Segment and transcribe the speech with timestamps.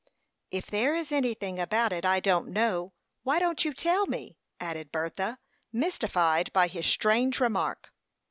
[0.49, 4.91] "If there is anything about it I don't know, why don't you tell me?" added
[4.91, 5.37] Bertha,
[5.71, 7.93] mystified by his strange remark.